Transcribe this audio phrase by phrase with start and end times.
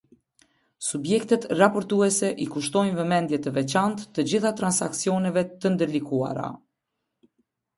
[0.85, 6.49] Subjektet raportuese i kushtojnë vëmendje të veçantë të gjitha transaksioneve të ndërlikuara.